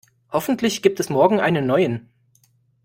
[0.31, 2.09] Hoffentlich gibt es morgen einen neuen.